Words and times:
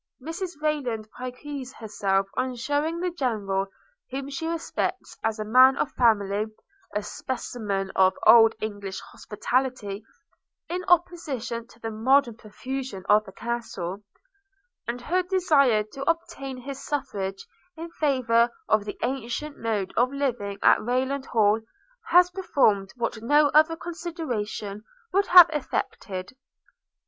Mrs 0.19 0.59
Rayland 0.63 1.07
piques 1.11 1.73
herself 1.73 2.27
on 2.35 2.55
shewing 2.55 2.99
the 3.01 3.11
General, 3.11 3.67
whom 4.09 4.31
she 4.31 4.47
respects 4.47 5.15
as 5.23 5.37
a 5.37 5.45
man 5.45 5.77
of 5.77 5.91
family, 5.91 6.47
a 6.95 7.03
specimen 7.03 7.91
of 7.95 8.17
old 8.25 8.55
English 8.59 8.99
hospitality, 8.99 10.03
in 10.67 10.83
opposition 10.87 11.67
to 11.67 11.79
the 11.79 11.91
modern 11.91 12.35
profusion 12.35 13.05
of 13.07 13.25
the 13.25 13.31
Castle– 13.31 14.01
and 14.87 15.01
her 15.01 15.21
desire 15.21 15.83
to 15.93 16.09
obtain 16.09 16.57
his 16.57 16.83
suffrage 16.83 17.45
in 17.77 17.91
favour 17.91 18.49
of 18.67 18.85
the 18.85 18.97
ancient 19.03 19.55
mode 19.59 19.93
of 19.95 20.11
living 20.11 20.57
at 20.63 20.81
Rayland 20.83 21.27
Hall, 21.27 21.61
has 22.07 22.31
performed 22.31 22.91
what 22.95 23.21
no 23.21 23.49
other 23.49 23.75
consideration 23.75 24.83
would 25.13 25.27
have 25.27 25.47
effected. 25.53 26.33